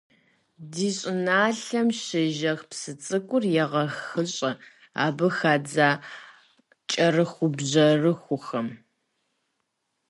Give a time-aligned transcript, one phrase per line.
[0.71, 4.51] Ди щӏыналъэм щежэх псы цӀыкӀухэр егъэхыщӀэ
[5.05, 5.89] абы хадзэ
[6.89, 8.67] кӀэрыхубжьэрыхухэм.